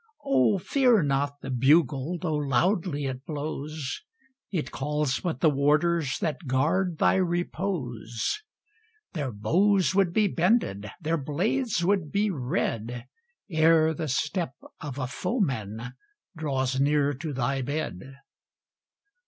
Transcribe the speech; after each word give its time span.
O 0.25 0.57
fear 0.57 1.03
not 1.03 1.41
the 1.41 1.51
bugle, 1.51 2.17
though 2.19 2.33
loudly 2.37 3.05
it 3.05 3.23
blows, 3.23 4.01
It 4.49 4.71
calls 4.71 5.19
but 5.19 5.41
the 5.41 5.49
warders 5.51 6.17
that 6.17 6.47
guard 6.47 6.97
thy 6.97 7.17
repose; 7.17 8.41
Their 9.13 9.31
bows 9.31 9.93
would 9.93 10.11
be 10.11 10.27
bended, 10.27 10.89
their 10.99 11.17
blades 11.19 11.85
would 11.85 12.11
be 12.11 12.31
red, 12.31 13.05
Ere 13.47 13.93
the 13.93 14.07
step 14.07 14.55
of 14.79 14.97
a 14.97 15.05
foeman 15.05 15.93
draws 16.35 16.79
near 16.79 17.13
to 17.13 17.31
thy 17.31 17.61
bed. 17.61 18.15